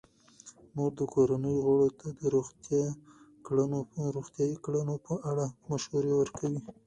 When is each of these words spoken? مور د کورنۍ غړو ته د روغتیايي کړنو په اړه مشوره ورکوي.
مور 0.75 0.91
د 0.99 1.01
کورنۍ 1.13 1.55
غړو 1.65 1.85
ته 1.99 2.07
د 3.99 4.01
روغتیايي 4.15 4.55
کړنو 4.65 4.93
په 5.05 5.13
اړه 5.29 5.45
مشوره 5.69 6.11
ورکوي. 6.17 6.59